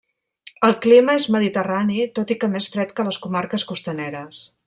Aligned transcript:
El 0.67 0.71
clima 0.85 1.17
és 1.19 1.27
mediterrani, 1.35 2.07
tot 2.19 2.33
i 2.37 2.39
que 2.45 2.51
més 2.55 2.71
fred 2.77 2.95
que 2.97 3.05
a 3.05 3.07
les 3.11 3.21
comarques 3.27 3.67
costaneres. 3.75 4.43